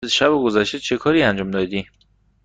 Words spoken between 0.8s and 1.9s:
کاری انجام دادی؟